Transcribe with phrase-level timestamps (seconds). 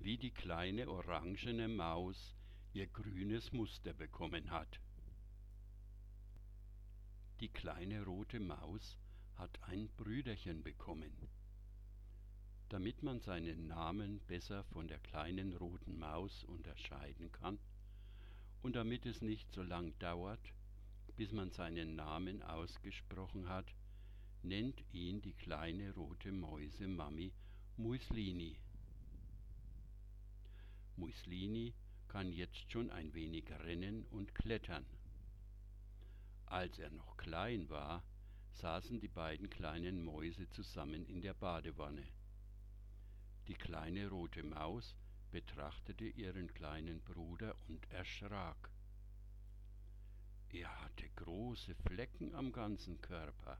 [0.00, 2.34] wie die kleine orangene Maus
[2.72, 4.80] ihr grünes Muster bekommen hat.
[7.40, 8.98] Die kleine rote Maus
[9.36, 11.12] hat ein Brüderchen bekommen.
[12.70, 17.58] Damit man seinen Namen besser von der kleinen roten Maus unterscheiden kann
[18.62, 20.54] und damit es nicht so lang dauert,
[21.16, 23.74] bis man seinen Namen ausgesprochen hat,
[24.42, 27.32] nennt ihn die kleine rote Mäusemami
[27.76, 28.56] Muslini.
[31.00, 31.72] Muslini
[32.08, 34.84] kann jetzt schon ein wenig rennen und klettern.
[36.44, 38.04] Als er noch klein war,
[38.52, 42.06] saßen die beiden kleinen Mäuse zusammen in der Badewanne.
[43.48, 44.94] Die kleine rote Maus
[45.30, 48.70] betrachtete ihren kleinen Bruder und erschrak.
[50.50, 53.58] Er hatte große Flecken am ganzen Körper.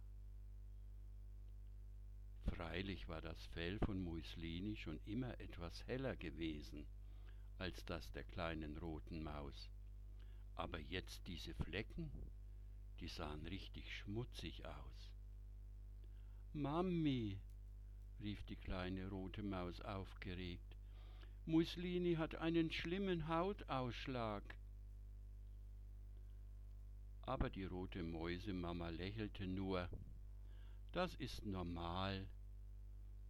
[2.44, 6.86] Freilich war das Fell von Muislini schon immer etwas heller gewesen
[7.60, 9.70] als das der kleinen roten Maus.
[10.54, 12.10] Aber jetzt diese Flecken,
[13.00, 15.10] die sahen richtig schmutzig aus.
[16.54, 17.38] Mami,
[18.20, 20.76] rief die kleine rote Maus aufgeregt,
[21.44, 24.42] Muslini hat einen schlimmen Hautausschlag.
[27.22, 29.88] Aber die rote Mäusemama lächelte nur.
[30.92, 32.26] Das ist normal,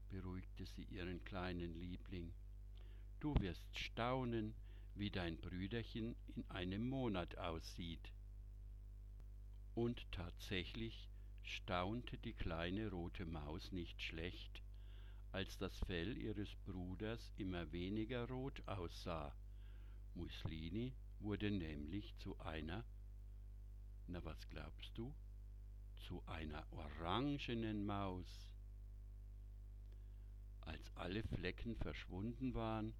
[0.08, 2.32] beruhigte sie ihren kleinen Liebling.
[3.20, 4.54] Du wirst staunen,
[4.94, 8.10] wie dein Brüderchen in einem Monat aussieht.
[9.74, 11.10] Und tatsächlich
[11.42, 14.62] staunte die kleine rote Maus nicht schlecht,
[15.32, 19.36] als das Fell ihres Bruders immer weniger rot aussah.
[20.14, 22.86] Muslini wurde nämlich zu einer,
[24.06, 25.14] na was glaubst du,
[25.96, 28.54] zu einer orangenen Maus.
[30.62, 32.94] Als alle Flecken verschwunden waren,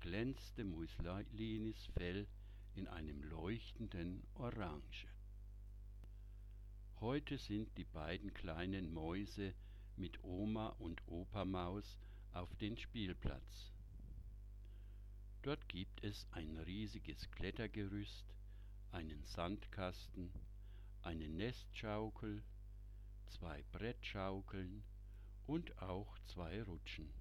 [0.00, 2.26] glänzte Mussolinis Fell
[2.74, 5.06] in einem leuchtenden Orange.
[7.00, 9.54] Heute sind die beiden kleinen Mäuse
[9.96, 11.98] mit Oma und Opa Maus
[12.32, 13.72] auf den Spielplatz.
[15.42, 18.34] Dort gibt es ein riesiges Klettergerüst,
[18.92, 20.32] einen Sandkasten,
[21.02, 22.42] eine Nestschaukel,
[23.28, 24.82] zwei Brettschaukeln
[25.46, 27.12] und auch zwei Rutschen.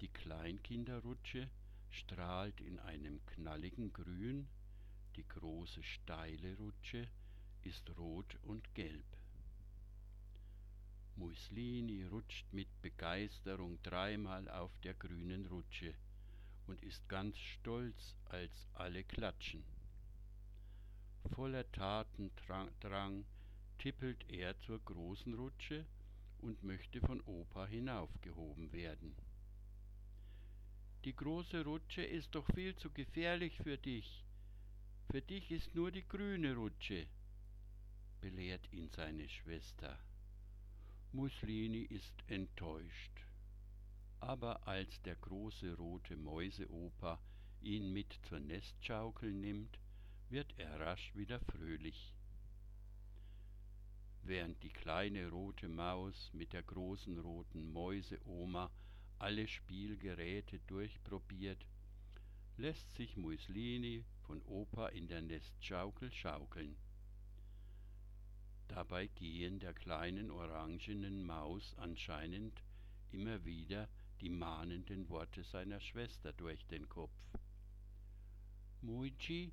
[0.00, 1.48] Die Kleinkinderrutsche
[1.90, 4.46] strahlt in einem knalligen Grün,
[5.16, 7.08] die große steile Rutsche
[7.62, 9.06] ist rot und gelb.
[11.16, 15.94] Muslini rutscht mit Begeisterung dreimal auf der grünen Rutsche
[16.66, 19.64] und ist ganz stolz, als alle klatschen.
[21.34, 23.24] Voller Tatendrang
[23.78, 25.86] tippelt er zur großen Rutsche
[26.38, 29.14] und möchte von Opa hinaufgehoben werden.
[31.06, 34.24] Die große Rutsche ist doch viel zu gefährlich für dich.
[35.08, 37.06] Für dich ist nur die grüne Rutsche,
[38.20, 40.00] belehrt ihn seine Schwester.
[41.12, 43.12] Muslini ist enttäuscht.
[44.18, 47.20] Aber als der große rote Mäuseoper
[47.62, 49.78] ihn mit zur Nestschaukel nimmt,
[50.28, 52.16] wird er rasch wieder fröhlich.
[54.24, 58.72] Während die kleine rote Maus mit der großen roten Mäuseoma
[59.18, 61.66] alle Spielgeräte durchprobiert,
[62.56, 66.76] lässt sich Muslini von Opa in der Nestschaukel schaukeln.
[68.68, 72.62] Dabei gehen der kleinen orangenen Maus anscheinend
[73.12, 73.88] immer wieder
[74.20, 77.12] die mahnenden Worte seiner Schwester durch den Kopf.
[78.80, 79.52] Muici,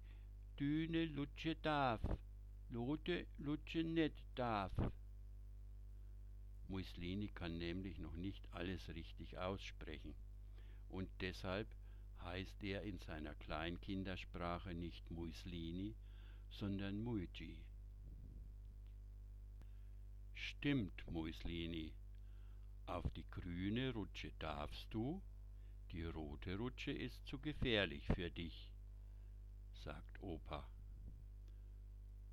[0.59, 2.01] Düne lutsche darf,
[2.69, 4.71] Lote lutsche net darf.
[6.73, 10.15] Muslini kann nämlich noch nicht alles richtig aussprechen
[10.89, 11.67] und deshalb
[12.23, 15.93] heißt er in seiner Kleinkindersprache nicht Muslini,
[16.49, 17.63] sondern Muiji.
[20.33, 21.93] Stimmt, Muslini.
[22.87, 25.21] Auf die grüne Rutsche darfst du,
[25.91, 28.71] die rote Rutsche ist zu gefährlich für dich,
[29.83, 30.67] sagt Opa.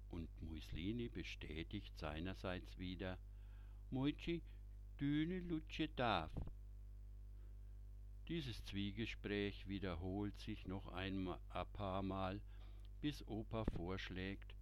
[0.09, 3.19] Und Muslini bestätigt seinerseits wieder,
[3.93, 4.41] Moici
[5.01, 6.31] Düne Lutsche darf.
[8.29, 11.29] Dieses Zwiegespräch wiederholt sich noch ein
[11.73, 12.41] paar Mal,
[13.01, 14.55] bis Opa vorschlägt,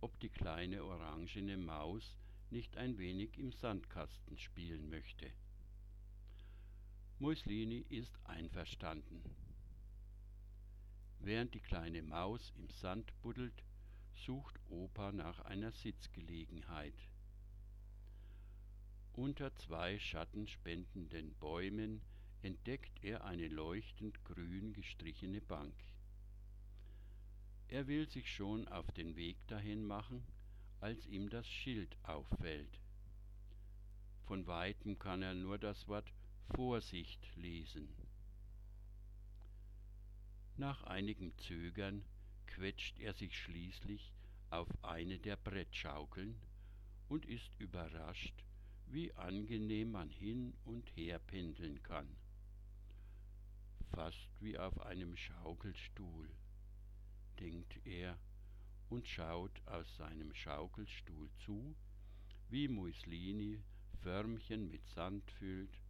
[0.00, 2.16] ob die kleine orangene Maus
[2.48, 5.30] nicht ein wenig im Sandkasten spielen möchte.
[7.18, 9.22] Muslini ist einverstanden.
[11.18, 13.62] Während die kleine Maus im Sand buddelt,
[14.14, 16.94] sucht Opa nach einer Sitzgelegenheit.
[19.20, 22.00] Unter zwei schattenspendenden Bäumen
[22.40, 25.74] entdeckt er eine leuchtend grün gestrichene Bank.
[27.68, 30.24] Er will sich schon auf den Weg dahin machen,
[30.80, 32.80] als ihm das Schild auffällt.
[34.24, 36.10] Von weitem kann er nur das Wort
[36.56, 37.94] Vorsicht lesen.
[40.56, 42.06] Nach einigem Zögern
[42.46, 44.14] quetscht er sich schließlich
[44.48, 46.40] auf eine der Brettschaukeln
[47.10, 48.46] und ist überrascht,
[48.92, 52.08] wie angenehm man hin und her pendeln kann.
[53.92, 56.28] Fast wie auf einem Schaukelstuhl,
[57.38, 58.18] denkt er
[58.88, 61.76] und schaut aus seinem Schaukelstuhl zu,
[62.48, 63.62] wie Muslini
[64.02, 65.80] Förmchen mit Sand füllt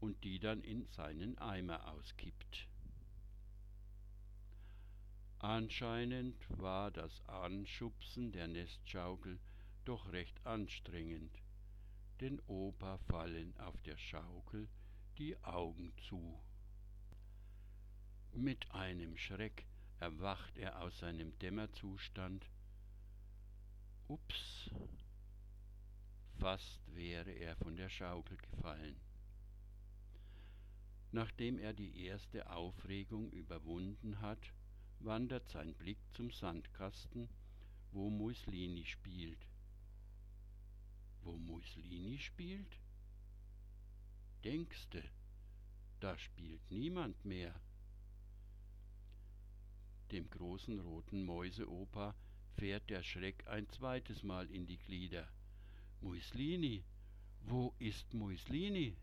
[0.00, 2.68] und die dann in seinen Eimer auskippt.
[5.38, 9.38] Anscheinend war das Anschubsen der Nestschaukel
[9.84, 11.30] doch recht anstrengend,
[12.20, 14.68] denn Opa fallen auf der Schaukel
[15.18, 16.40] die Augen zu.
[18.32, 19.66] Mit einem Schreck
[19.98, 22.50] erwacht er aus seinem Dämmerzustand.
[24.08, 24.70] Ups,
[26.38, 29.00] fast wäre er von der Schaukel gefallen.
[31.12, 34.52] Nachdem er die erste Aufregung überwunden hat,
[35.00, 37.28] wandert sein Blick zum Sandkasten,
[37.92, 39.46] wo Muslini spielt.
[41.56, 42.78] Muslini spielt?
[44.44, 45.02] Denkste,
[46.00, 47.58] da spielt niemand mehr.
[50.12, 52.14] Dem großen roten Mäuseoper
[52.56, 55.26] fährt der Schreck ein zweites Mal in die Glieder.
[56.02, 56.84] Muslini,
[57.40, 58.98] wo ist Muslini?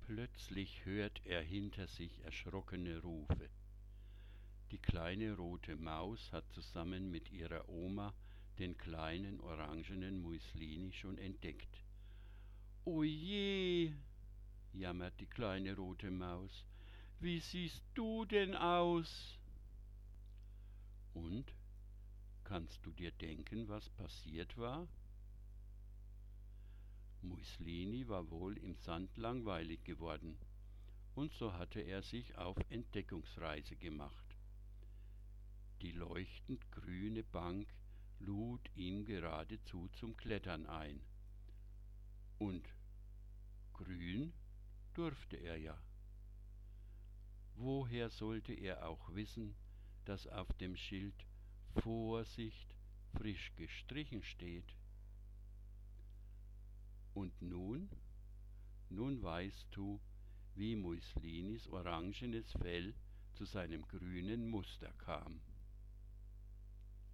[0.00, 3.50] Plötzlich hört er hinter sich erschrockene Rufe.
[4.70, 8.14] Die kleine rote Maus hat zusammen mit ihrer Oma
[8.58, 11.82] den kleinen orangenen Muslini schon entdeckt.
[12.84, 13.92] O je,
[14.72, 16.64] jammert die kleine rote Maus,
[17.20, 19.38] wie siehst du denn aus?
[21.14, 21.52] Und
[22.44, 24.88] kannst du dir denken, was passiert war?
[27.22, 30.38] Muslini war wohl im Sand langweilig geworden,
[31.14, 34.36] und so hatte er sich auf Entdeckungsreise gemacht.
[35.82, 37.68] Die leuchtend grüne Bank
[38.20, 41.00] lud ihm geradezu zum Klettern ein.
[42.38, 42.68] Und
[43.72, 44.32] grün
[44.94, 45.78] durfte er ja.
[47.54, 49.56] Woher sollte er auch wissen,
[50.04, 51.26] dass auf dem Schild
[51.82, 52.74] Vorsicht
[53.12, 54.76] frisch gestrichen steht?
[57.14, 57.90] Und nun,
[58.90, 60.00] nun weißt du,
[60.54, 62.94] wie Muslinis orangenes Fell
[63.32, 65.40] zu seinem grünen Muster kam.